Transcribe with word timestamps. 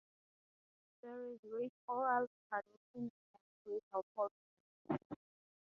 There 1.03 1.25
is 1.25 1.39
rich 1.43 1.75
oral 1.87 2.25
tradition 2.49 3.11
and 3.35 3.43
Griko 3.67 4.01
folklore. 4.15 5.11